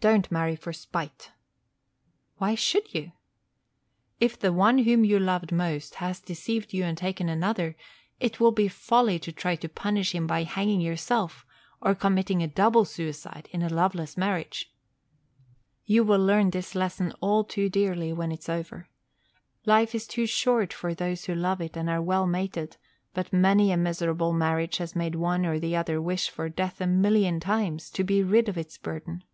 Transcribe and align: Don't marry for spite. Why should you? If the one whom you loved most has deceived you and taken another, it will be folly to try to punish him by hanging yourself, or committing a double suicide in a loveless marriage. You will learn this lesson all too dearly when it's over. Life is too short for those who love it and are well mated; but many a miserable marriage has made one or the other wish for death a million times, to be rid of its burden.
Don't 0.00 0.30
marry 0.30 0.54
for 0.54 0.72
spite. 0.72 1.32
Why 2.36 2.54
should 2.54 2.94
you? 2.94 3.10
If 4.20 4.38
the 4.38 4.52
one 4.52 4.78
whom 4.78 5.04
you 5.04 5.18
loved 5.18 5.50
most 5.50 5.96
has 5.96 6.20
deceived 6.20 6.72
you 6.72 6.84
and 6.84 6.96
taken 6.96 7.28
another, 7.28 7.74
it 8.20 8.38
will 8.38 8.52
be 8.52 8.68
folly 8.68 9.18
to 9.18 9.32
try 9.32 9.56
to 9.56 9.68
punish 9.68 10.14
him 10.14 10.28
by 10.28 10.44
hanging 10.44 10.80
yourself, 10.80 11.44
or 11.82 11.96
committing 11.96 12.44
a 12.44 12.46
double 12.46 12.84
suicide 12.84 13.48
in 13.50 13.60
a 13.60 13.68
loveless 13.68 14.16
marriage. 14.16 14.72
You 15.84 16.04
will 16.04 16.24
learn 16.24 16.50
this 16.50 16.76
lesson 16.76 17.10
all 17.20 17.42
too 17.42 17.68
dearly 17.68 18.12
when 18.12 18.30
it's 18.30 18.48
over. 18.48 18.86
Life 19.66 19.96
is 19.96 20.06
too 20.06 20.28
short 20.28 20.72
for 20.72 20.94
those 20.94 21.24
who 21.24 21.34
love 21.34 21.60
it 21.60 21.76
and 21.76 21.90
are 21.90 22.00
well 22.00 22.28
mated; 22.28 22.76
but 23.14 23.32
many 23.32 23.72
a 23.72 23.76
miserable 23.76 24.32
marriage 24.32 24.76
has 24.76 24.94
made 24.94 25.16
one 25.16 25.44
or 25.44 25.58
the 25.58 25.74
other 25.74 26.00
wish 26.00 26.30
for 26.30 26.48
death 26.48 26.80
a 26.80 26.86
million 26.86 27.40
times, 27.40 27.90
to 27.90 28.04
be 28.04 28.22
rid 28.22 28.48
of 28.48 28.56
its 28.56 28.78
burden. 28.78 29.24